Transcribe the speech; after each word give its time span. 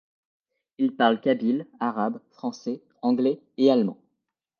Il 0.79 0.95
parle 0.95 1.21
kabyle, 1.21 1.67
arabe, 1.79 2.19
français, 2.31 2.81
anglais 3.03 3.39
et 3.59 3.69
allemand. 3.69 3.99